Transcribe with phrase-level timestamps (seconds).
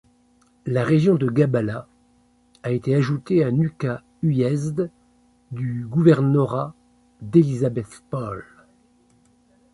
[0.65, 1.87] La région de Gabala
[2.63, 4.89] a été ajoutée à Nukha uyezd
[5.51, 6.73] du Gouvernorat
[7.21, 8.43] d'Elisabethpol.